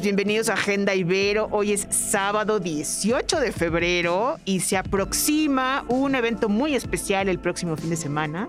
[0.00, 1.48] Bienvenidos a Agenda Ibero.
[1.50, 7.76] Hoy es sábado 18 de febrero y se aproxima un evento muy especial el próximo
[7.76, 8.48] fin de semana.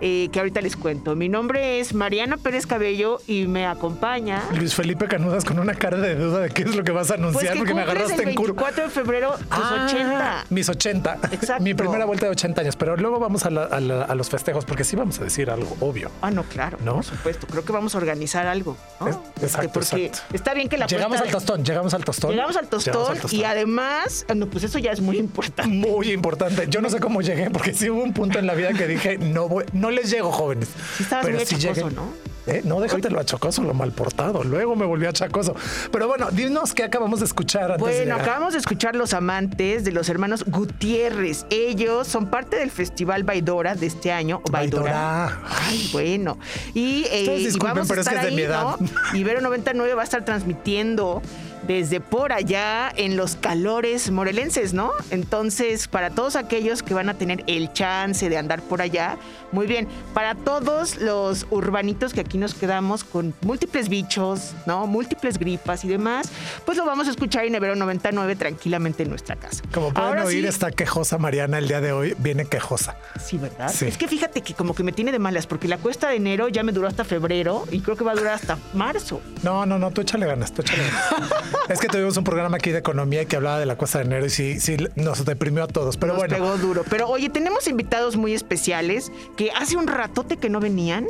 [0.00, 1.14] Eh, que ahorita les cuento.
[1.16, 4.42] Mi nombre es Mariana Pérez Cabello y me acompaña.
[4.56, 7.14] Luis Felipe Canudas con una cara de duda de qué es lo que vas a
[7.14, 8.62] anunciar Pues que porque me agarraste el en curva.
[8.64, 10.44] 24 de febrero tus Ah, 80.
[10.50, 11.18] Mis 80.
[11.32, 11.62] Exacto.
[11.62, 12.76] Mi primera vuelta de 80 años.
[12.76, 15.50] Pero luego vamos a, la- a la- a los festejos porque sí vamos a decir
[15.50, 16.10] algo obvio.
[16.22, 16.94] Ah, no, claro, ¿No?
[16.96, 17.46] por supuesto.
[17.46, 18.76] Creo que vamos a organizar algo.
[19.00, 19.08] ¿no?
[19.08, 20.34] Es- Este, exacto, porque exacto.
[20.36, 22.30] está bien que la Llegamos al tostón, llegamos al tostón.
[22.32, 25.74] Llegamos al tostón, Llegamos al y además, ah, no, pues eso ya es muy importante.
[25.74, 26.66] Muy importante.
[26.68, 29.18] Yo no sé cómo llegué, porque sí hubo un punto en la vida que dije,
[29.18, 30.68] no voy, no les llego, jóvenes.
[30.96, 32.28] Sí estabas muy achacoso, ¿no?
[32.46, 32.62] ¿Eh?
[32.64, 34.42] No, déjatelo achacoso, lo mal portado.
[34.42, 35.54] Luego me volví achacoso.
[35.92, 38.20] Pero bueno, dinos qué acabamos de escuchar antes de Bueno, llegar.
[38.22, 41.44] acabamos de escuchar Los Amantes de los hermanos Gutiérrez.
[41.50, 44.40] Ellos son parte del Festival Baidora de este año.
[44.50, 44.82] Baidora.
[44.82, 45.38] Baidora.
[45.66, 46.38] Ay, bueno.
[46.72, 48.76] Y, eh, y vamos a pero estar es de mi ahí, edad.
[48.80, 48.88] ¿no?
[49.18, 51.20] Ibero 99 va a estar transmitiendo
[51.68, 54.90] desde por allá en los calores morelenses, ¿no?
[55.10, 59.18] Entonces, para todos aquellos que van a tener el chance de andar por allá,
[59.52, 59.86] muy bien.
[60.14, 64.86] Para todos los urbanitos que aquí nos quedamos con múltiples bichos, ¿no?
[64.86, 66.30] Múltiples gripas y demás,
[66.64, 69.62] pues lo vamos a escuchar en Ibero 99 tranquilamente en nuestra casa.
[69.72, 72.14] Como pueden Ahora oír, sí- está quejosa Mariana el día de hoy.
[72.18, 72.96] Viene quejosa.
[73.22, 73.70] Sí, ¿verdad?
[73.72, 73.84] Sí.
[73.86, 76.48] Es que fíjate que como que me tiene de malas, porque la cuesta de enero
[76.48, 79.20] ya me duró hasta febrero y creo que va a durar hasta marzo.
[79.42, 81.30] No, no, no, tú échale ganas, tú échale ganas.
[81.68, 84.26] es que tuvimos un programa aquí de economía que hablaba de la cuesta de enero
[84.26, 85.96] y sí, sí nos deprimió a todos.
[85.96, 86.84] Pero Nos bueno, pegó duro.
[86.88, 91.06] Pero oye, tenemos invitados muy especiales que hace un ratote que no venían.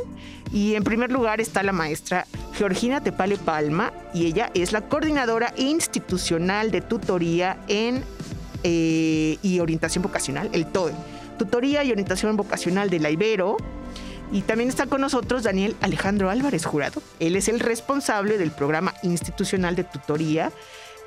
[0.51, 5.53] Y en primer lugar está la maestra Georgina Tepale Palma y ella es la coordinadora
[5.57, 8.03] institucional de tutoría en
[8.63, 10.91] eh, y orientación vocacional, el TOE.
[11.37, 13.57] Tutoría y orientación vocacional de la Ibero.
[14.31, 17.01] Y también está con nosotros Daniel Alejandro Álvarez Jurado.
[17.19, 20.51] Él es el responsable del programa institucional de tutoría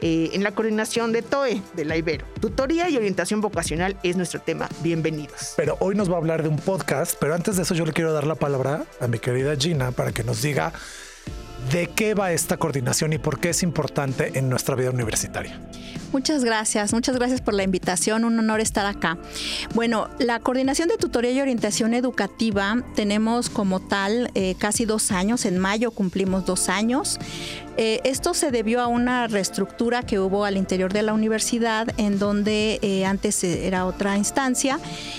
[0.01, 2.27] eh, en la coordinación de TOE de la Ibero.
[2.41, 4.69] Tutoría y orientación vocacional es nuestro tema.
[4.83, 5.55] Bienvenidos.
[5.57, 7.15] pero hoy nos va a hablar de un podcast.
[7.21, 10.11] Pero antes de eso, yo le quiero dar la palabra a mi querida Gina para
[10.11, 10.73] que nos diga
[11.71, 15.59] de qué va esta coordinación y por qué es importante en nuestra vida universitaria.
[16.13, 19.17] Muchas gracias, muchas gracias por la invitación, un honor estar acá.
[19.75, 25.47] Bueno, la coordinación de tutoría y orientación educativa tenemos como tal eh, casi dos años,
[25.47, 27.19] en mayo cumplimos dos años.
[27.77, 32.19] Eh, esto se debió a una reestructura que hubo al interior de la universidad, en
[32.19, 34.79] donde eh, antes eh, era otra instancia.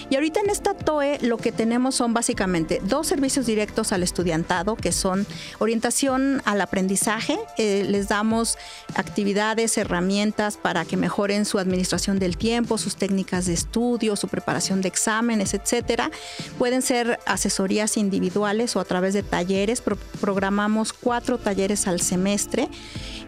[0.09, 4.75] Y ahorita en esta TOE lo que tenemos son básicamente dos servicios directos al estudiantado,
[4.75, 5.25] que son
[5.59, 7.39] orientación al aprendizaje.
[7.57, 8.57] Eh, les damos
[8.95, 14.81] actividades, herramientas para que mejoren su administración del tiempo, sus técnicas de estudio, su preparación
[14.81, 16.11] de exámenes, etcétera.
[16.57, 19.81] Pueden ser asesorías individuales o a través de talleres.
[19.81, 22.42] Pro- programamos cuatro talleres al semestre.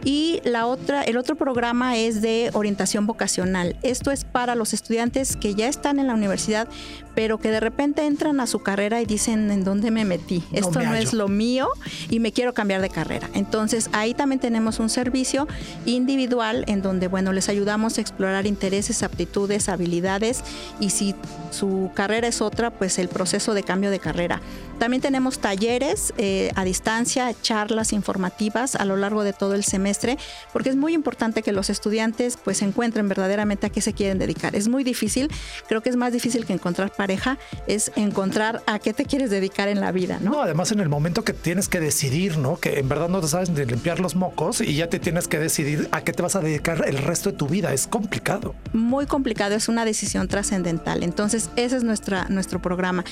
[0.03, 3.75] Y la otra, el otro programa es de orientación vocacional.
[3.81, 6.67] Esto es para los estudiantes que ya están en la universidad,
[7.15, 10.43] pero que de repente entran a su carrera y dicen en dónde me metí.
[10.51, 11.69] No Esto me no es lo mío
[12.09, 13.29] y me quiero cambiar de carrera.
[13.33, 15.47] Entonces ahí también tenemos un servicio
[15.85, 20.43] individual en donde bueno les ayudamos a explorar intereses, aptitudes, habilidades
[20.79, 21.15] y si
[21.51, 24.41] su carrera es otra, pues el proceso de cambio de carrera.
[24.79, 30.17] También tenemos talleres eh, a distancia, charlas informativas a lo largo de todo el semestre,
[30.51, 34.53] porque es muy importante que los estudiantes pues encuentren verdaderamente a qué se quieren dedicar.
[34.55, 35.31] Es muy difícil,
[35.69, 37.37] creo que es más difícil que encontrar pareja,
[37.67, 40.31] es encontrar a qué te quieres dedicar en la vida, ¿no?
[40.31, 42.57] No, además en el momento que tienes que decidir, ¿no?
[42.57, 45.37] Que en verdad no te sabes de limpiar los mocos y ya te tienes que
[45.37, 47.73] decidir a qué te vas a dedicar el resto de tu vida.
[47.73, 48.55] Es complicado.
[48.73, 51.03] muy complicado, es una decisión trascendental.
[51.03, 53.03] Entonces, ese es nuestra, nuestro programa.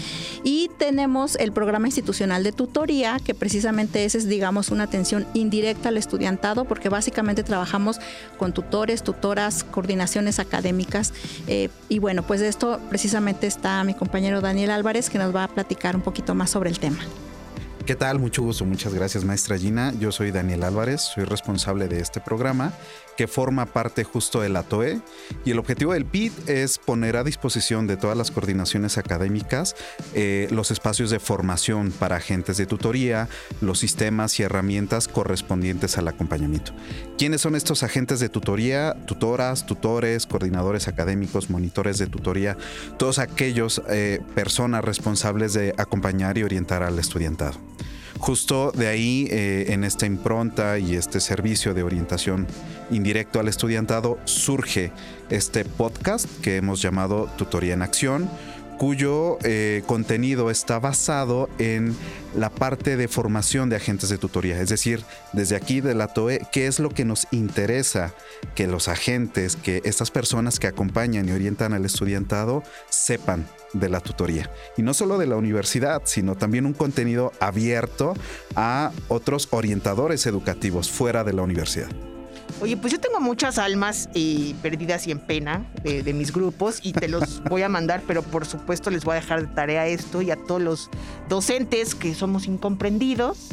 [0.44, 5.90] Y tenemos el programa institucional de tutoría, que precisamente ese es, digamos, una atención indirecta
[5.90, 8.00] al estudiantado, porque básicamente trabajamos
[8.40, 11.14] con tutores, tutoras, coordinaciones académicas.
[11.46, 15.48] eh, y bueno, pues esto precisamente está mi compañero Daniel Álvarez, que nos va a
[15.48, 17.00] platicar un poquito más sobre el tema.
[17.86, 18.18] ¿Qué tal?
[18.18, 19.94] Mucho gusto, muchas gracias maestra Gina.
[20.00, 22.72] Yo soy Daniel Álvarez, soy responsable de este programa
[23.18, 25.02] que forma parte justo de la TOE.
[25.44, 29.76] Y el objetivo del PIT es poner a disposición de todas las coordinaciones académicas
[30.14, 33.28] eh, los espacios de formación para agentes de tutoría,
[33.60, 36.72] los sistemas y herramientas correspondientes al acompañamiento.
[37.18, 38.96] ¿Quiénes son estos agentes de tutoría?
[39.06, 42.56] Tutoras, tutores, coordinadores académicos, monitores de tutoría,
[42.98, 47.73] todos aquellos eh, personas responsables de acompañar y orientar al estudiantado.
[48.20, 52.48] Justo de ahí, eh, en esta impronta y este servicio de orientación
[52.90, 54.92] indirecto al estudiantado, surge
[55.30, 58.30] este podcast que hemos llamado Tutoría en Acción,
[58.78, 61.96] cuyo eh, contenido está basado en
[62.36, 64.60] la parte de formación de agentes de tutoría.
[64.60, 65.04] Es decir,
[65.34, 68.14] desde aquí de la TOE, ¿qué es lo que nos interesa
[68.56, 74.00] que los agentes, que estas personas que acompañan y orientan al estudiantado sepan de la
[74.00, 74.50] tutoría?
[74.78, 78.14] Y no solo de la universidad, sino también un contenido abierto
[78.56, 81.90] a otros orientadores educativos fuera de la universidad.
[82.62, 86.94] Oye, pues yo tengo muchas almas eh, perdidas y en pena de, mis grupos y
[86.94, 90.22] te los voy a mandar, pero por supuesto les voy a dejar de tarea esto
[90.22, 90.90] y a todos los
[91.30, 93.50] docentes que somos incomprendidos.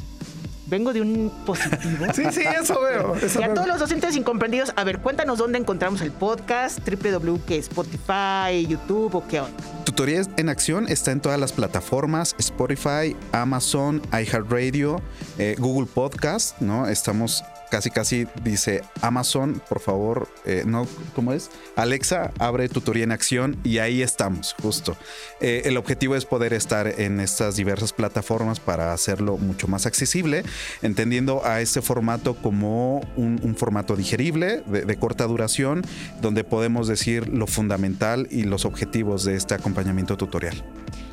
[0.66, 2.06] Vengo de un positivo.
[2.14, 3.16] Sí, sí, eso veo.
[3.16, 7.58] y a todos los docentes incomprendidos, a ver, cuéntanos dónde encontramos el podcast, www, que
[7.58, 9.56] Spotify, YouTube o qué onda.
[9.84, 15.02] Tutorías en Acción está en todas las plataformas, Spotify, Amazon, iHeartRadio,
[15.38, 16.86] eh, Google Podcast, ¿no?
[16.86, 21.50] Estamos casi casi dice Amazon, por favor, eh, no, ¿cómo es?
[21.76, 24.96] Alexa, abre tutoría en acción y ahí estamos, justo.
[25.40, 30.44] Eh, el objetivo es poder estar en estas diversas plataformas para hacerlo mucho más accesible,
[30.82, 35.82] entendiendo a este formato como un, formato digerible, de, corta duración,
[36.20, 40.64] donde podemos decir lo fundamental y los objetivos de este acompañamiento tutorial.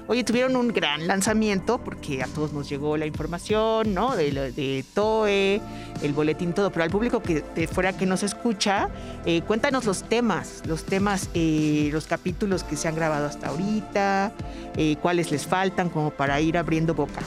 [0.10, 4.16] Oye, tuvieron un gran lanzamiento porque a todos nos llegó la información, ¿no?
[4.16, 5.62] De, de TOE,
[6.02, 8.90] el boletín, todo, pero al público que fuera que nos escucha,
[9.26, 14.32] eh, cuéntanos los temas, los temas, eh, los capítulos que se han grabado hasta ahorita,
[14.78, 17.22] eh, cuáles les faltan como para ir abriendo boca.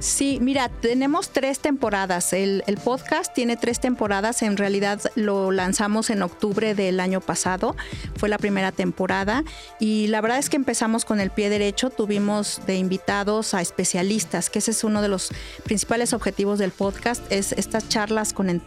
[0.00, 2.32] Sí, mira, tenemos tres temporadas.
[2.32, 4.42] El, podcast tiene tres temporadas.
[4.42, 7.74] En realidad lo lanzamos en octubre del año pasado.
[8.16, 9.42] Fue la primera temporada.
[9.80, 11.90] Y la verdad es que empezamos con el pie derecho.
[11.90, 15.30] Tuvimos de invitados a especialistas, que ese es uno de los
[15.64, 18.60] principales objetivos del podcast, es estas charlas con,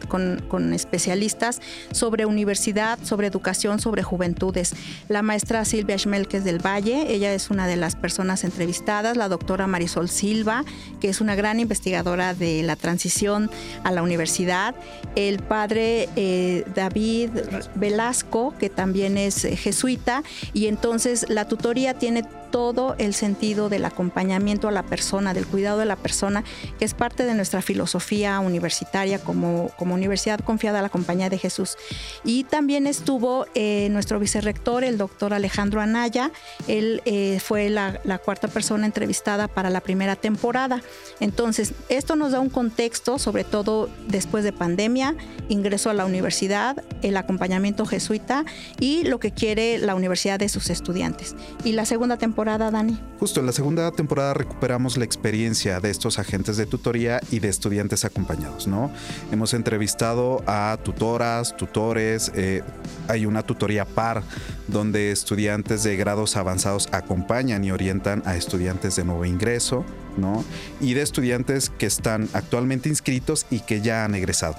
[0.50, 1.62] con especialistas
[1.94, 4.74] sobre universidad, sobre educación, sobre juventudes.
[5.08, 9.16] La maestra Silvia Schmelkes del Valle, ella es una de las personas entrevistadas.
[9.16, 10.66] La doctora Marisol Silva,
[11.00, 13.50] que es una gran investigadora de la transición
[13.84, 14.76] a la universidad.
[15.16, 17.30] El padre eh, David
[17.76, 20.24] Velasco, que también es eh, jesuita,
[20.54, 25.80] y entonces la tutoría tiene todo el sentido del acompañamiento a la persona, del cuidado
[25.80, 26.44] de la persona,
[26.78, 31.38] que es parte de nuestra filosofía universitaria como, como Universidad Confiada a la Compañía de
[31.38, 31.78] Jesús.
[32.24, 36.32] Y también estuvo eh, nuestro vicerrector, el doctor Alejandro Anaya,
[36.68, 40.82] él eh, fue la, cuarta persona entrevistada para la primera temporada.
[41.20, 45.16] Entonces, esto nos da un contexto, sobre todo después de pandemia,
[45.48, 48.46] ingreso a la universidad, el acompañamiento jesuita
[48.80, 51.36] y lo que quiere la universidad de sus estudiantes.
[51.64, 53.00] Y la segunda temporada Dani?
[53.20, 57.50] Justo en la segunda temporada recuperamos la experiencia de estos agentes de tutoría y de
[57.50, 58.92] estudiantes acompañados, ¿no?
[59.32, 62.64] Hemos entrevistado a tutoras, tutores, eh,
[63.08, 64.24] hay una tutoría par
[64.68, 69.86] donde estudiantes de grados avanzados acompañan y orientan a estudiantes de nuevo ingreso,
[70.18, 70.44] ¿no?
[70.80, 74.56] Y de estudiantes que están actualmente inscritos y que ya han egresado.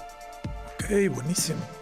[0.79, 1.82] Ok, buenísimo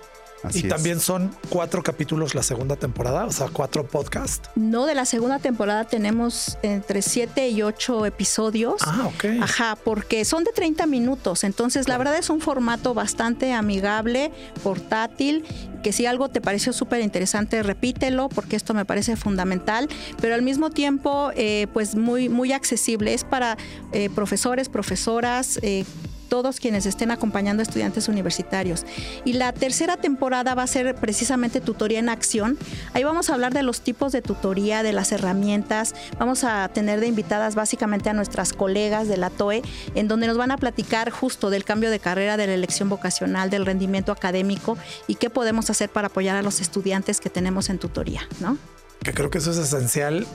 [0.53, 4.49] y también son cuatro capítulos la segunda temporada, o sea, cuatro podcasts.
[4.55, 8.81] No, de la segunda temporada tenemos entre siete y ocho episodios.
[8.85, 9.43] Ah, ok.
[9.43, 11.45] Ajá, porque son de 30 minutos.
[11.45, 14.33] Entonces, la verdad es un formato bastante amigable,
[14.63, 15.45] portátil,
[15.83, 19.89] que si algo te pareció súper interesante, repítelo, porque esto me parece fundamental,
[20.21, 23.15] pero al mismo tiempo, eh, pues muy, muy accesible.
[23.15, 23.57] Es para
[23.93, 25.85] eh, profesores, profesoras, eh,
[26.31, 28.87] todos quienes estén acompañando a estudiantes universitarios.
[29.27, 32.57] Y la tercera temporada va a ser precisamente tutoría en acción.
[32.95, 35.95] Ahí vamos a hablar de los tipos de tutoría, de las herramientas.
[36.19, 39.61] Vamos a tener de invitadas básicamente a nuestras colegas de la TOE,
[39.95, 43.51] en donde nos van a platicar justo del cambio de carrera, de la elección vocacional,
[43.51, 47.79] del rendimiento académico y qué podemos hacer para apoyar a los estudiantes que tenemos en
[47.79, 48.57] tutoría, ¿no?
[49.03, 50.27] Que creo que eso es esencial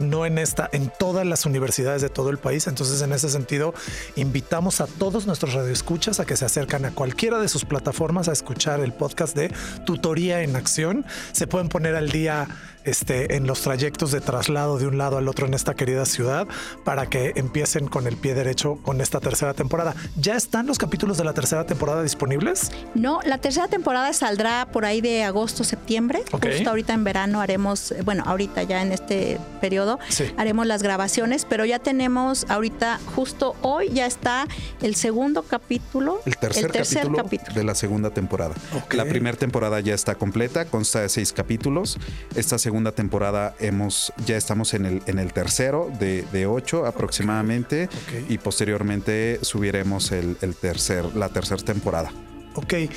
[0.00, 2.66] no en esta, en todas las universidades de todo el país.
[2.66, 3.74] Entonces, en ese sentido,
[4.16, 8.32] invitamos a todos nuestros radioescuchas a que se acercan a cualquiera de sus plataformas a
[8.32, 9.52] escuchar el podcast de
[9.84, 11.04] Tutoría en Acción.
[11.32, 12.48] Se pueden poner al día
[12.84, 16.46] este, en los trayectos de traslado de un lado al otro en esta querida ciudad
[16.84, 19.94] para que empiecen con el pie derecho con esta tercera temporada.
[20.16, 22.70] ¿Ya están los capítulos de la tercera temporada disponibles?
[22.94, 26.22] No, la tercera temporada saldrá por ahí de agosto, septiembre.
[26.30, 29.89] Justo ahorita en verano haremos, bueno, ahorita ya en este periodo
[30.36, 34.46] haremos las grabaciones, pero ya tenemos ahorita, justo hoy ya está
[34.82, 36.20] el segundo capítulo.
[36.26, 38.54] El tercer, capítulo, de la segunda temporada.
[38.90, 41.98] La primera temporada ya está completa, consta de seis capítulos.
[42.34, 47.88] Esta segunda temporada hemos, ya estamos en el, en el tercero de, ocho aproximadamente
[48.28, 52.10] y posteriormente subiremos el, tercer, la tercera temporada.
[52.54, 52.88] Ok, eh,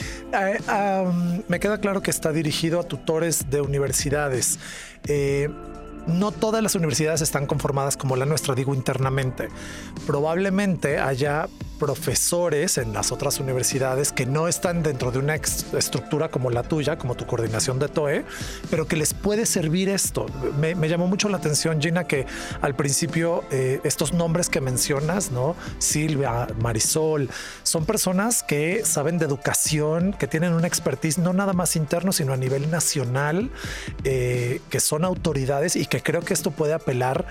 [1.47, 4.57] me queda claro que está dirigido a tutores de universidades.
[5.07, 5.49] Eh,
[6.07, 9.49] no todas las universidades están conformadas como la nuestra, digo internamente.
[10.05, 11.47] Probablemente haya
[11.79, 16.97] profesores en las otras universidades que no están dentro de una estructura como la tuya,
[16.97, 18.25] como tu coordinación de TOE,
[18.69, 20.25] pero que les puede servir esto.
[20.59, 22.25] Me, llamó mucho la atención, Gina, que
[22.61, 25.55] al principio eh, estos nombres que mencionas, ¿no?
[25.79, 27.29] Silvia, Marisol,
[27.63, 32.33] son personas que saben de educación, que tienen una expertise no nada más interno, sino
[32.33, 33.51] a nivel nacional,
[34.03, 37.25] eh, que son autoridades y que creo que esto puede apelar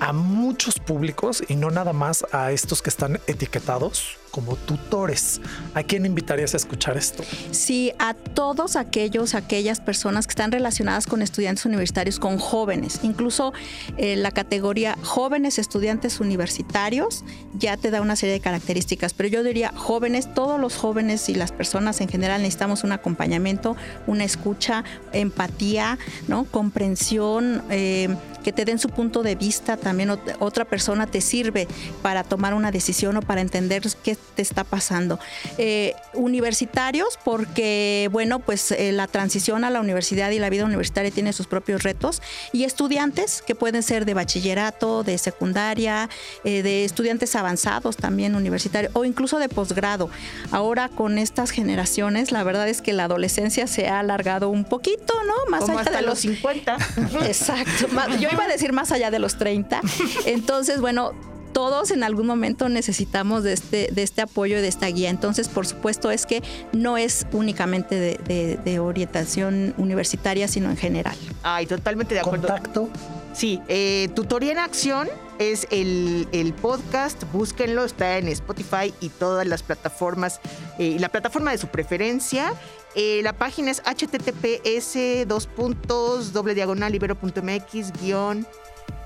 [0.00, 5.40] a muchos públicos y no nada más a estos que están etiquetados como tutores.
[5.72, 7.24] ¿A quién invitarías a escuchar esto?
[7.52, 13.00] Sí, a todos aquellos, aquellas personas que están relacionadas con estudiantes universitarios, con jóvenes.
[13.02, 13.54] Incluso
[13.96, 17.24] eh, la categoría jóvenes estudiantes universitarios
[17.54, 21.34] ya te da una serie de características, pero yo diría jóvenes, todos los jóvenes y
[21.34, 23.74] las personas en general necesitamos un acompañamiento,
[24.06, 26.44] una escucha, empatía, ¿no?
[26.44, 27.62] comprensión.
[27.70, 28.14] Eh,
[28.46, 31.66] que te den su punto de vista, también otra persona te sirve
[32.00, 35.18] para tomar una decisión o para entender qué te está pasando.
[35.58, 41.10] Eh, universitarios, porque, bueno, pues eh, la transición a la universidad y la vida universitaria
[41.10, 42.22] tiene sus propios retos,
[42.52, 46.08] y estudiantes que pueden ser de bachillerato, de secundaria,
[46.44, 50.08] eh, de estudiantes avanzados también universitarios, o incluso de posgrado.
[50.52, 55.14] Ahora con estas generaciones, la verdad es que la adolescencia se ha alargado un poquito,
[55.26, 55.50] ¿no?
[55.50, 56.76] Más allá de los 50.
[57.26, 57.88] Exacto.
[58.20, 59.80] Yo iba a decir más allá de los 30.
[60.26, 61.12] Entonces, bueno,
[61.56, 65.08] todos en algún momento necesitamos de este, de este apoyo y de esta guía.
[65.08, 71.16] Entonces, por supuesto, es que no es únicamente de, orientación universitaria, sino en general.
[71.42, 72.48] Ay, totalmente de acuerdo.
[72.48, 72.90] ¿Contacto?
[73.32, 79.62] Sí, eh, Tutoría en Acción es el, podcast, búsquenlo, está en Spotify y todas las
[79.62, 80.40] plataformas,
[80.78, 82.52] eh, y la plataforma de su preferencia.
[82.98, 88.46] Eh, la página es https dos puntos doble diagonal ibero.mx guion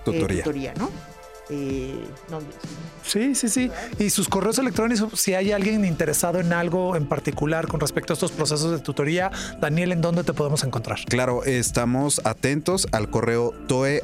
[0.05, 0.91] tutoría, ¿no?
[1.51, 2.05] Eh,
[3.03, 3.71] sí, sí, sí.
[3.99, 8.15] Y sus correos electrónicos, si hay alguien interesado en algo en particular con respecto a
[8.15, 9.31] estos procesos de tutoría,
[9.61, 10.99] Daniel, ¿en dónde te podemos encontrar?
[11.09, 14.03] Claro, estamos atentos al correo toe.ibero.mx,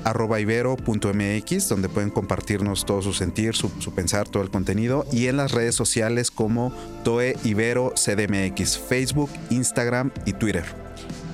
[1.68, 5.52] donde pueden compartirnos todo su sentir, su, su, pensar, todo el contenido, y en las
[5.52, 6.72] redes sociales como
[7.04, 10.85] Toe Ibero CDMX, Facebook, Instagram y Twitter.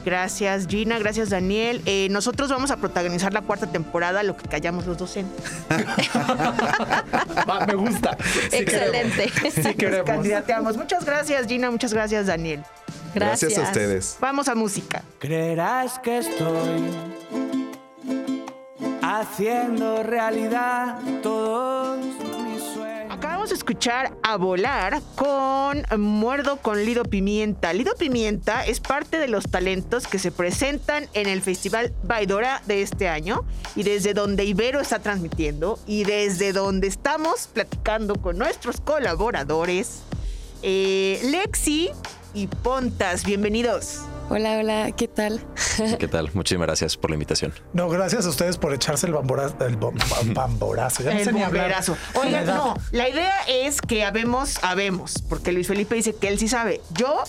[0.05, 1.83] Gracias Gina, gracias Daniel.
[1.87, 5.45] Eh, nosotros vamos a protagonizar la cuarta temporada, lo que callamos los docentes.
[7.67, 8.17] me gusta.
[8.51, 9.31] Excelente.
[9.51, 10.07] Sí queremos.
[10.07, 10.77] candidateamos.
[10.77, 12.63] Muchas gracias Gina, muchas gracias Daniel.
[13.15, 13.53] Gracias.
[13.53, 14.17] gracias a ustedes.
[14.21, 15.03] Vamos a música.
[15.19, 16.83] Creerás que estoy
[19.03, 22.22] haciendo realidad todos
[23.53, 27.75] Escuchar a volar con Muerdo con Lido Pimienta.
[27.75, 32.81] Lido Pimienta es parte de los talentos que se presentan en el Festival Baidora de
[32.81, 33.45] este año
[33.77, 40.01] y desde donde Ibero está transmitiendo y desde donde estamos platicando con nuestros colaboradores.
[40.63, 41.91] Eh, Lexi
[42.35, 44.01] y Pontas, bienvenidos.
[44.31, 45.41] Hola, hola, ¿qué tal?
[45.99, 46.31] ¿Qué tal?
[46.33, 47.53] Muchísimas gracias por la invitación.
[47.73, 49.57] No, gracias a ustedes por echarse el bamborazo.
[49.61, 49.77] El
[50.33, 51.03] bamborazo.
[51.03, 56.29] Ya el Oigan, no, la idea es que habemos, habemos, porque Luis Felipe dice que
[56.29, 56.81] él sí sabe.
[56.95, 57.25] Yo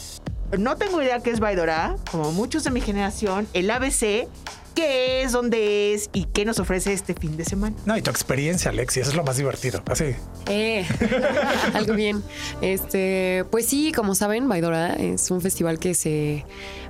[0.57, 4.27] no tengo idea qué es Baidora, como muchos de mi generación, el ABC
[4.74, 7.75] qué es, dónde es y qué nos ofrece este fin de semana.
[7.86, 9.82] No, y tu experiencia, Alexi, eso es lo más divertido.
[9.89, 10.15] Así.
[10.48, 10.86] Eh,
[11.74, 12.24] algo bien.
[12.62, 16.46] Este, pues sí, como saben, Baidora es un festival que se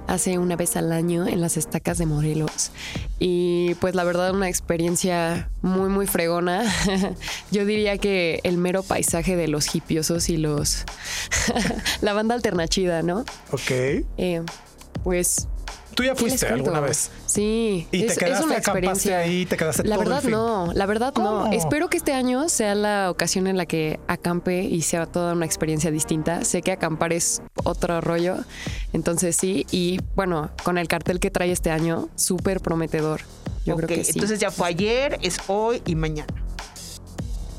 [0.08, 2.72] hace una vez al año en las estacas de Morelos.
[3.20, 6.64] Y pues la verdad una experiencia muy, muy fregona.
[7.52, 10.84] Yo diría que el mero paisaje de los hipiosos y los...
[12.02, 13.26] la banda alternachida, ¿no?
[13.52, 13.72] Ok.
[14.18, 14.42] Eh,
[15.04, 15.48] pues
[15.96, 17.12] Tú ya ¿Qué les fuiste alguna vez.
[17.26, 17.88] Sí.
[17.92, 19.18] Y te es, es quedaste, una acampaste experiencia.
[19.20, 20.32] ahí, te quedaste La todo el verdad fin.
[20.32, 21.46] no, la verdad ¿Cómo?
[21.46, 21.52] no.
[21.52, 25.46] Espero que este año sea la ocasión en la que acampe y sea toda una
[25.46, 26.44] experiencia distinta.
[26.46, 28.38] Sé que acampar es otro rollo,
[28.94, 29.66] entonces sí.
[29.72, 33.22] Y bueno, con el cartel que trae este año, súper prometedor.
[33.66, 34.12] Yo creo que sí.
[34.16, 36.34] Entonces ya fue ayer, es hoy y mañana.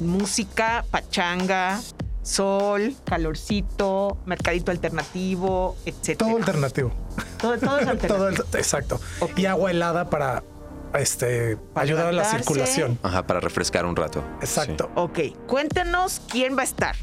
[0.01, 1.81] Música, pachanga,
[2.25, 6.19] sol, calorcito, mercadito alternativo, etcétera.
[6.31, 6.93] Todo alternativo.
[7.41, 8.15] Todo, todo es alternativo.
[8.17, 9.01] Todo el- exacto.
[9.21, 9.39] Ok.
[9.39, 10.43] Y agua helada para
[10.95, 12.99] este Para ayudar a la circulación.
[13.03, 14.25] Ajá, para refrescar un rato.
[14.41, 14.91] Exacto.
[14.95, 16.97] Ok, cuéntanos quién va a estar.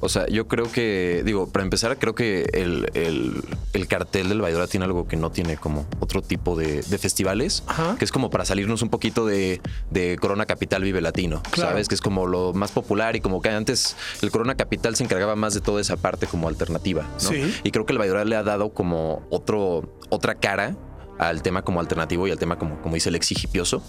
[0.00, 4.40] O sea, yo creo que, digo, para empezar, creo que el, el- el cartel del
[4.40, 7.96] Baidora tiene algo que no tiene como otro tipo de, de festivales, Ajá.
[7.98, 11.70] que es como para salirnos un poquito de, de Corona Capital Vive Latino, Claro.
[11.70, 11.88] ¿sabes?
[11.88, 15.34] Que es como lo más popular y como que antes el Corona Capital se encargaba
[15.36, 17.18] más de toda esa parte como alternativa, ¿no?
[17.30, 17.54] Sí.
[17.64, 20.76] Y creo que el Baidora le ha dado como otro, otra cara
[21.18, 23.82] al tema como alternativo y al tema como, como dice el exigipioso.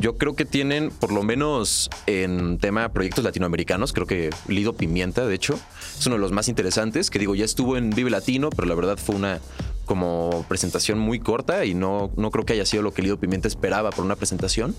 [0.00, 5.24] Yo creo que tienen, por lo menos en tema proyectos latinoamericanos, creo que Lido Pimienta,
[5.26, 5.58] de hecho,
[5.98, 8.74] es uno de los más interesantes, que digo, ya estuvo en Vive Latino, pero la
[8.74, 9.40] verdad fue una
[9.84, 13.48] como presentación muy corta y no, no creo que haya sido lo que Lido Pimienta
[13.48, 14.74] esperaba por una presentación.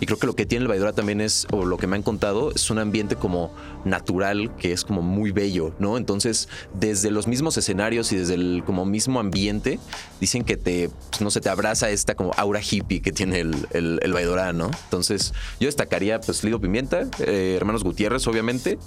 [0.00, 2.02] Y creo que lo que tiene el Baidora también es, o lo que me han
[2.02, 3.52] contado, es un ambiente como
[3.84, 5.96] natural, que es como muy bello, ¿no?
[5.96, 9.78] Entonces, desde los mismos escenarios y desde el como mismo ambiente,
[10.20, 13.54] dicen que te, pues, no sé, te abraza esta como aura hippie que tiene el,
[13.70, 14.70] el, el Baidora, ¿no?
[14.84, 18.78] Entonces, yo destacaría, pues, Lido Pimienta, eh, Hermanos Gutiérrez, obviamente,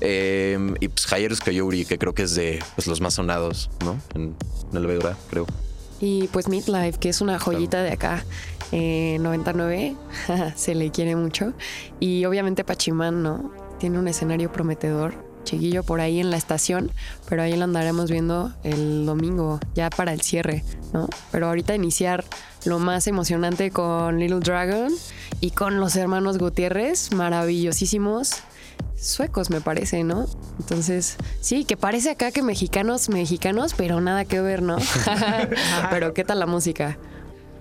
[0.00, 3.98] eh, y pues Jairus Coyote, que creo que es de pues, los más sonados, ¿no?
[4.14, 4.34] En,
[4.70, 5.46] en el Baidora, creo.
[6.00, 8.24] Y pues Midlife, que es una joyita de acá,
[8.72, 9.94] eh, 99,
[10.56, 11.52] se le quiere mucho.
[12.00, 13.52] Y obviamente Pachimán, ¿no?
[13.78, 15.14] Tiene un escenario prometedor,
[15.44, 16.90] chiquillo por ahí en la estación,
[17.28, 21.08] pero ahí lo andaremos viendo el domingo, ya para el cierre, ¿no?
[21.30, 22.24] Pero ahorita iniciar
[22.64, 24.92] lo más emocionante con Little Dragon
[25.40, 28.42] y con los hermanos Gutiérrez, maravillosísimos.
[28.96, 30.26] Suecos, me parece, ¿no?
[30.60, 34.76] Entonces, sí, que parece acá que mexicanos, mexicanos, pero nada que ver, ¿no?
[35.90, 36.98] pero ¿qué tal la música?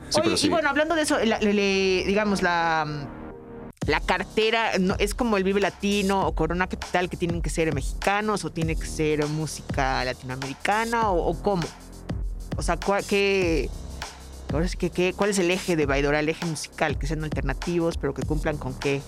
[0.10, 0.48] Sí, Oye, sí.
[0.48, 2.86] y bueno, hablando de eso, la- le- le- digamos, la,
[3.88, 7.74] la cartera no, es como el Vive Latino o Corona Capital que tienen que ser
[7.74, 11.64] mexicanos o tiene que ser música latinoamericana o, o cómo.
[12.58, 13.70] O sea, ¿cuál, qué,
[14.54, 17.00] ahora sí que, qué- ¿cuál es el eje de Baidora, el eje musical?
[17.00, 19.02] Que sean alternativos, pero que cumplan con qué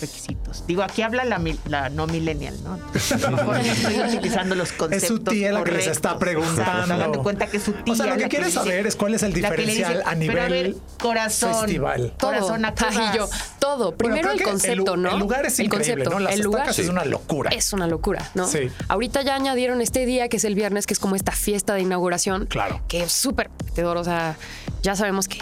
[0.00, 0.64] requisitos.
[0.66, 2.74] Digo, aquí habla la, mil- la no millennial, ¿no?
[2.74, 6.62] A lo mejor no estoy utilizando los conceptos su tía la que les está preguntando.
[6.62, 7.92] Exacto, hagan de cuenta que es su tía.
[7.92, 10.48] O sea, lo que quieres saber es cuál es el dice, diferencial a Pero a
[10.48, 11.54] ver, nivel corazón.
[11.62, 12.12] festival.
[12.18, 12.30] Todo.
[12.30, 13.16] Corazón, ¿a qué Ay, vas?
[13.16, 13.94] yo, todo.
[13.94, 15.10] Primero el concepto, el, ¿no?
[15.12, 16.10] El lugar es el increíble, concepto.
[16.10, 16.20] ¿no?
[16.20, 17.50] Las el lugar es una locura.
[17.50, 18.46] es una locura, ¿no?
[18.46, 18.70] Sí.
[18.88, 21.80] Ahorita ya añadieron este día, que es el viernes, que es como esta fiesta de
[21.82, 22.46] inauguración.
[22.46, 22.80] Claro.
[22.88, 23.50] Que es súper.
[23.78, 24.36] O sea,
[24.82, 25.38] ya sabemos que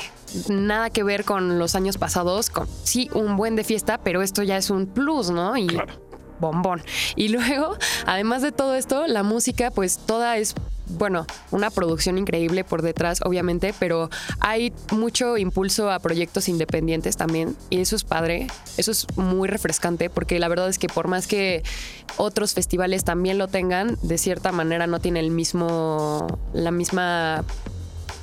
[0.48, 2.50] nada que ver con los años pasados.
[2.50, 5.56] Con, sí, un buen de fiesta, pero esto ya es un plus, ¿no?
[5.56, 5.68] Y
[6.40, 6.82] bombón.
[7.14, 10.54] Y luego, además de todo esto, la música, pues toda es
[10.88, 14.08] bueno, una producción increíble por detrás, obviamente, pero
[14.40, 17.56] hay mucho impulso a proyectos independientes también.
[17.70, 21.26] Y eso es padre, eso es muy refrescante, porque la verdad es que por más
[21.26, 21.62] que
[22.16, 27.44] otros festivales también lo tengan, de cierta manera no tiene el mismo, la misma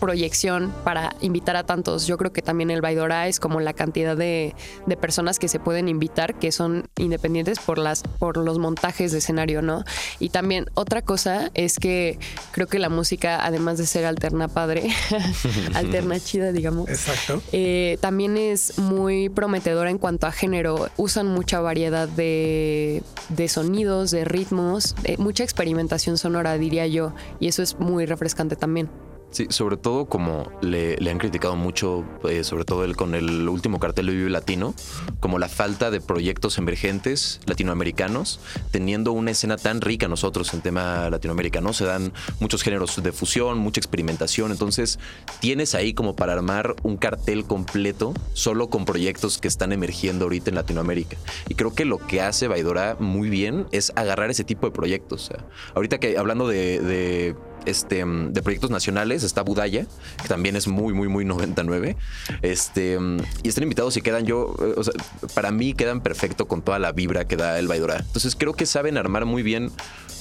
[0.04, 2.08] proyección para invitar a tantos.
[2.08, 4.54] Yo creo que también el Baidora es como la cantidad de,
[4.86, 9.20] de personas que se pueden invitar que son independientes por las por los montajes de
[9.20, 9.86] escenario, ¿no?
[10.20, 12.20] Y también otra cosa es que
[12.52, 14.90] creo que la música, además de ser alterna padre,
[15.74, 17.42] alterna chida, digamos, Exacto.
[17.54, 20.90] eh, también es muy prometedora en cuanto a género.
[20.98, 27.14] Usan mucha variedad de, de sonidos, de ritmos, mucha experimentación sonora, diría yo.
[27.40, 28.90] Y eso es muy refrescante también.
[29.34, 33.80] Sí, sobre todo como le, han criticado mucho, eh, sobre todo el, con el último
[33.80, 34.76] cartel de Vive Latino,
[35.20, 41.10] como la falta de proyectos emergentes latinoamericanos, teniendo una escena tan rica nosotros en tema
[41.10, 41.74] latinoamericano.
[41.74, 44.52] Se dan muchos géneros de fusión, mucha experimentación.
[44.52, 45.00] Entonces,
[45.40, 50.52] tienes ahí como para armar un cartel completo solo con proyectos que están emergiendo ahorita
[50.52, 51.18] en Latinoamérica.
[51.50, 55.32] Y creo que lo que hace Baidora muy bien es agarrar ese tipo de proyectos.
[55.32, 59.86] O ahorita que hablando de, este, de proyectos nacionales, está Budaya,
[60.22, 61.96] que también es muy, muy, muy 99.
[62.42, 62.98] Este,
[63.44, 64.94] y están invitados y quedan yo, eh, o sea,
[65.34, 67.98] para mí quedan perfecto con toda la vibra que da el Baidora.
[68.00, 69.72] Entonces creo que saben armar muy bien,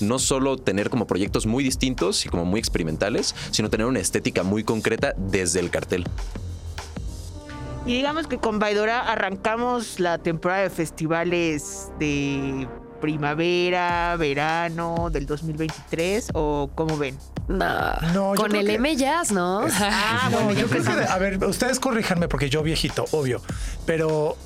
[0.00, 4.42] no solo tener como proyectos muy distintos y como muy experimentales, sino tener una estética
[4.42, 6.04] muy concreta desde el cartel.
[7.84, 12.68] Y digamos que con Baidora arrancamos la temporada de festivales de
[13.02, 17.18] primavera, verano del 2023 o cómo ven.
[17.48, 19.66] No, No, con el que- M Jazz, ¿no?
[19.80, 23.42] Ah, No, bueno, yo creo que, a ver, ustedes corríjanme porque yo viejito, obvio,
[23.84, 24.36] pero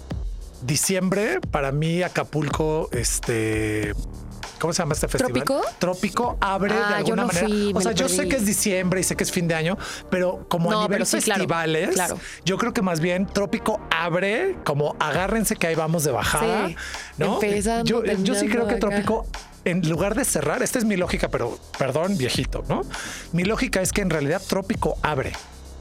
[0.62, 3.92] diciembre para mí Acapulco, este,
[4.58, 5.44] ¿cómo se llama este festival?
[5.44, 5.60] ¿Trópico?
[5.78, 7.46] Trópico abre Ah, de yo alguna no manera.
[7.46, 9.76] fui, o sea, yo sé que es diciembre y sé que es fin de año,
[10.10, 12.18] pero como No, a nivel sí, festivales, claro.
[12.44, 16.76] yo creo que más bien Trópico abre como agárrense que ahí vamos de bajada, Sí,
[17.18, 17.40] ¿no?
[17.84, 18.76] yo, yo sí creo que.
[18.76, 19.26] Trópico
[19.64, 22.82] en lugar de cerrar, esta es mi lógica, pero perdón, viejito, ¿no?
[23.32, 25.32] Mi lógica es que en realidad Trópico abre,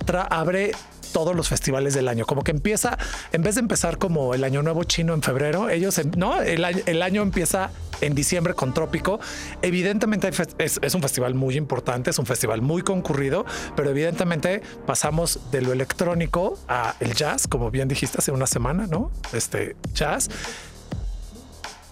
[0.05, 0.71] tra- abre
[1.15, 2.25] todos los festivales del año.
[2.25, 2.97] Como que empieza,
[3.31, 7.01] en vez de empezar como el Año Nuevo Chino en febrero, ellos, no, el el
[7.01, 7.69] año empieza
[8.01, 9.21] en diciembre con Trópico.
[9.61, 13.45] Evidentemente es, es un festival muy importante, es un festival muy concurrido,
[13.77, 18.85] pero evidentemente pasamos de lo electrónico a el jazz, como bien dijiste hace una semana,
[18.85, 19.09] ¿no?
[19.31, 20.29] Este jazz.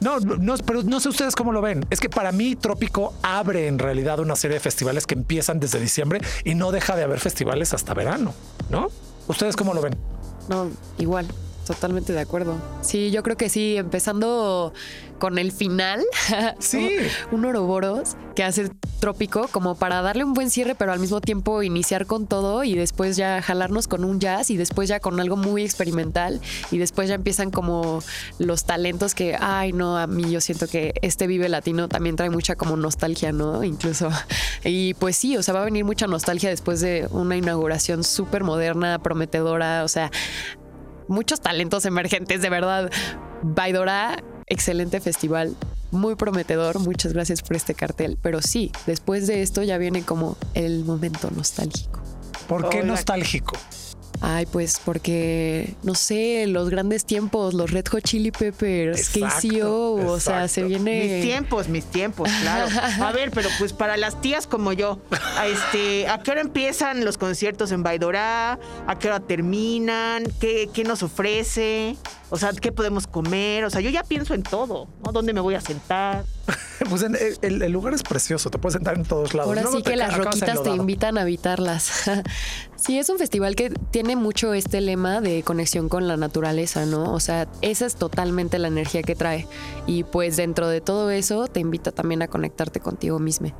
[0.01, 1.85] No, no, pero no sé ustedes cómo lo ven.
[1.89, 5.79] Es que para mí Trópico abre en realidad una serie de festivales que empiezan desde
[5.79, 8.33] diciembre y no deja de haber festivales hasta verano,
[8.69, 8.89] ¿no?
[9.27, 9.95] ¿Ustedes cómo lo ven?
[10.49, 11.25] No, igual,
[11.65, 12.55] totalmente de acuerdo.
[12.81, 14.73] Sí, yo creo que sí, empezando
[15.23, 16.03] con el final.
[16.59, 16.97] Sí.
[17.31, 21.61] un Ouroboros que hace trópico como para darle un buen cierre, pero al mismo tiempo
[21.61, 25.35] iniciar con todo y después ya jalarnos con un jazz y después ya con algo
[25.35, 28.01] muy experimental y después ya empiezan como
[28.39, 32.29] los talentos que, ay, no, a mí yo siento que este Vive Latino también trae
[32.29, 33.63] mucha como nostalgia, ¿no?
[33.63, 34.09] Incluso.
[34.65, 38.43] Y pues sí, o sea, va a venir mucha nostalgia después de una inauguración súper
[38.43, 40.09] moderna, prometedora, o sea,
[41.07, 42.91] muchos talentos emergentes, de verdad.
[43.41, 45.55] Baidora, excelente festival,
[45.91, 46.79] muy prometedor.
[46.79, 48.17] Muchas gracias por este cartel.
[48.21, 52.01] Pero sí, después de esto ya viene como el momento nostálgico.
[52.47, 53.53] ¿Por qué nostálgico?
[54.25, 60.11] Ay, pues porque, no sé, los grandes tiempos, los Red Hot Chili Peppers, Exacto, KCO,
[60.13, 61.17] o sea, se viene...
[61.17, 62.67] Mis tiempos, mis tiempos, claro.
[63.03, 65.01] A ver, pero pues para las tías como yo,
[65.37, 68.59] a este, ¿a qué hora empiezan los conciertos en Baidorá?
[68.87, 70.23] ¿A qué hora terminan?
[70.39, 71.97] ¿Qué, qué nos ofrece?
[72.33, 73.63] O sea, ¿qué podemos comer?
[73.63, 75.11] O sea, yo ya pienso en todo, ¿no?
[75.11, 76.25] ¿Dónde me voy a sentar?
[76.89, 79.47] Pues en- el, el lugar es precioso, te puedes sentar en todos lados.
[79.49, 82.09] Ahora Luego sí que las roquitas te invitan a habitarlas.
[82.75, 87.13] sí, es un festival que tiene mucho este lema de conexión con la naturaleza, ¿no?
[87.13, 89.47] O sea, esa es totalmente la energía que trae.
[89.85, 93.53] Y pues dentro de todo eso te invita también a conectarte contigo mismo.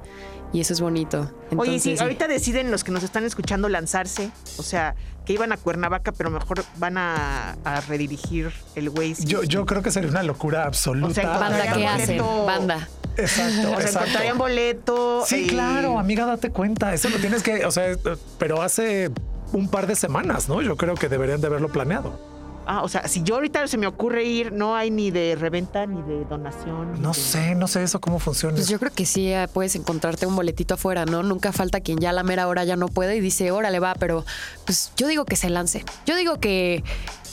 [0.52, 1.32] Y eso es bonito.
[1.56, 2.04] Oye, si sí.
[2.04, 6.30] ahorita deciden los que nos están escuchando lanzarse, o sea, que iban a Cuernavaca, pero
[6.30, 9.26] mejor van a, a redirigir el Waze.
[9.26, 11.08] Yo, yo creo que sería una locura absoluta.
[11.12, 12.18] O sea, Banda, ¿qué Encontrarían hacen?
[12.18, 12.46] boleto.
[12.46, 12.88] Banda.
[13.16, 14.00] Exacto, O sea, exacto.
[14.00, 15.24] encontrarían boleto.
[15.26, 16.94] Sí, eh, claro, amiga, date cuenta.
[16.94, 17.96] Eso lo tienes que, o sea,
[18.38, 19.12] pero hace
[19.54, 20.62] un par de semanas, ¿no?
[20.62, 22.20] Yo creo que deberían de haberlo planeado.
[22.66, 25.86] Ah, o sea, si yo ahorita se me ocurre ir, no hay ni de reventa
[25.86, 27.02] ni de donación.
[27.02, 28.56] No de- sé, no sé eso cómo funciona.
[28.56, 31.24] Pues yo creo que sí eh, puedes encontrarte un boletito afuera, ¿no?
[31.24, 33.96] Nunca falta quien ya a la mera hora ya no puede y dice, órale, va,
[33.96, 34.26] pero
[34.66, 35.84] pues yo digo que se lance.
[36.06, 36.84] Yo digo que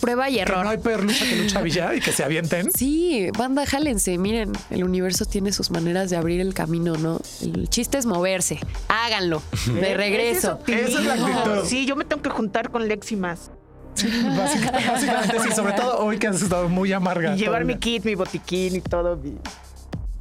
[0.00, 0.64] prueba y que error.
[0.64, 2.70] no hay peor lucha que lucha Villa y que se avienten.
[2.76, 4.16] Sí, banda, jálense.
[4.18, 7.20] Miren, el universo tiene sus maneras de abrir el camino, ¿no?
[7.42, 8.58] El chiste es moverse.
[8.88, 9.42] Háganlo.
[9.66, 10.58] De regreso.
[10.66, 11.64] Esa es la actitud.
[11.66, 13.50] Sí, yo me tengo que juntar con Lexi más.
[14.00, 17.34] Sí, básicamente, básicamente sí, sobre todo hoy que has estado muy amarga.
[17.34, 19.16] Y llevar mi kit, mi botiquín y todo.
[19.16, 19.36] mi-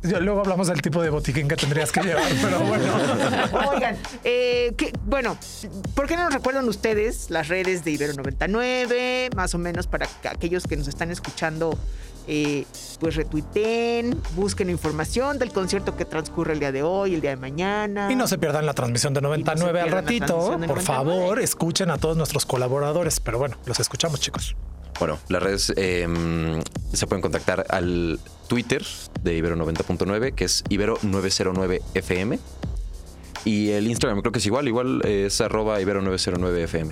[0.03, 2.93] Yo- Luego hablamos del tipo de botiquín que tendrías que llevar, pero bueno.
[3.73, 5.37] Oigan, eh, que- bueno,
[5.95, 9.29] ¿por qué no nos recuerdan ustedes las redes de Ibero 99?
[9.35, 11.77] Más o menos para que aquellos que nos están escuchando,
[12.27, 12.65] eh,
[12.99, 17.35] pues retuiteen, busquen información del concierto que transcurre el día de hoy, el día de
[17.37, 18.09] mañana.
[18.11, 20.35] Y no se pierdan la transmisión de 99 al pierdan la ratito.
[20.37, 20.81] Por 99.
[20.83, 23.19] favor, escuchen a todos nuestros colaboradores.
[23.19, 24.55] Pero bueno, los escuchamos, chicos.
[24.99, 26.07] Bueno, las redes eh,
[26.93, 28.83] se pueden contactar al Twitter
[29.23, 32.39] de Ibero 90.9, que es Ibero909FM.
[33.45, 36.91] Y el Instagram creo que es igual, igual es arroba Ibero909FM.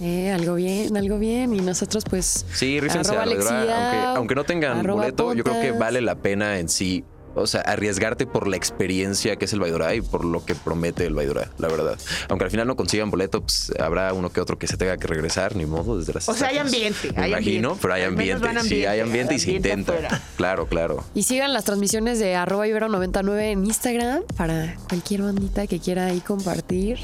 [0.00, 1.54] Eh, algo bien, algo bien.
[1.54, 2.44] Y nosotros, pues.
[2.52, 6.68] Sí, rífense Alexia, aunque, aunque no tengan boleto, yo creo que vale la pena en
[6.68, 7.04] sí.
[7.34, 11.06] O sea, arriesgarte por la experiencia que es el Baidora y por lo que promete
[11.06, 11.98] el Baidora, la verdad.
[12.28, 15.06] Aunque al final no consigan boleto, pues habrá uno que otro que se tenga que
[15.06, 17.78] regresar, ni modo, desde las O sea, hay ambiente, Me hay imagino, ambiente.
[17.82, 18.46] pero hay ambiente.
[18.46, 19.92] van Sí, hay ambiente, ambiente y se ambiente intenta.
[19.92, 20.22] afuera.
[20.36, 21.04] Claro, claro.
[21.14, 26.20] Y sigan las transmisiones de arroba ibero99 en Instagram para cualquier bandita que quiera ahí
[26.20, 26.98] compartir.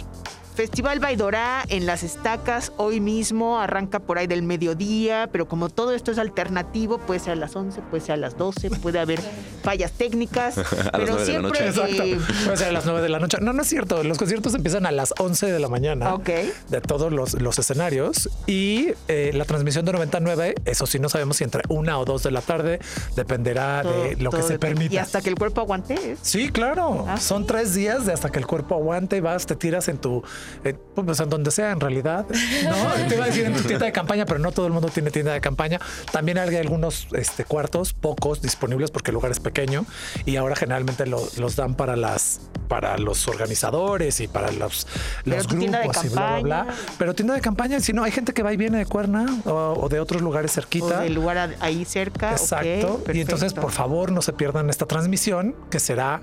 [0.58, 5.92] Festival Baidorá en las estacas hoy mismo arranca por ahí del mediodía, pero como todo
[5.92, 9.20] esto es alternativo, puede ser a las 11, puede ser a las 12, puede haber
[9.62, 10.56] fallas técnicas,
[10.92, 13.38] pero siempre eh, Puede ser a las 9 de la noche.
[13.40, 14.02] No, no es cierto.
[14.02, 16.12] Los conciertos empiezan a las 11 de la mañana.
[16.12, 16.28] Ok.
[16.70, 18.28] De todos los, los escenarios.
[18.48, 22.24] Y eh, la transmisión de 99, eso sí, no sabemos si entre una o dos
[22.24, 22.80] de la tarde.
[23.14, 24.92] Dependerá todo- de lo que se permita.
[24.92, 25.94] Y hasta que el cuerpo aguante.
[25.94, 26.16] ¿eh?
[26.20, 27.04] Sí, claro.
[27.06, 29.98] Ah, Son tres días de hasta que el cuerpo aguante y vas, te tiras en
[29.98, 30.24] tu,
[30.64, 32.26] en, pues en donde sea en realidad.
[32.64, 34.88] No, te iba a decir en tu tienda de campaña, pero no todo el mundo
[34.88, 35.80] tiene tienda de campaña.
[36.12, 39.84] También hay algunos este, cuartos, pocos disponibles porque el lugar es pequeño
[40.24, 44.86] y ahora generalmente lo- los dan para las, para los organizadores y para los,
[45.24, 46.66] los grupos y bla, bla, bla.
[46.98, 49.52] Pero tienda de campaña, si no, hay gente que va y viene de Cuerna o,
[49.80, 51.00] o de otros lugares O cerquita.
[51.00, 52.32] del lugar ahí cerca.
[52.32, 53.00] Exacto.
[53.12, 56.20] y entonces, por favor, no se pierdan esta transmisión que será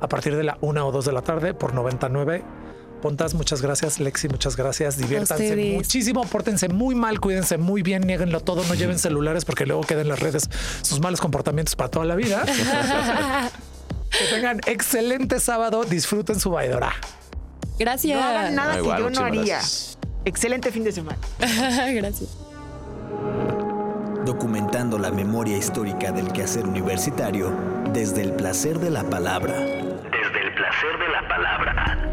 [0.00, 2.42] a partir de la una o dos de la tarde por 99.
[3.02, 4.00] Pontas, muchas gracias.
[4.00, 4.96] Lexi, muchas gracias.
[4.96, 6.24] Diviértanse muchísimo.
[6.24, 8.64] Pórtense muy mal, cuídense muy bien, nieguenlo todo.
[8.64, 10.48] No lleven celulares porque luego quedan en las redes
[10.82, 12.44] sus malos comportamientos para toda la vida.
[14.10, 15.84] que tengan excelente sábado.
[15.84, 16.92] Disfruten su vaidora.
[17.78, 18.18] Gracias.
[18.18, 19.42] No hagan nada Ah, que igual, yo no haría.
[19.44, 19.98] gracias.
[20.24, 21.18] Excelente fin de semana.
[21.92, 22.30] Gracias.
[24.24, 27.52] documentando la memoria histórica del quehacer universitario
[27.92, 29.54] desde el placer de la palabra.
[29.54, 32.12] Desde el placer de la palabra.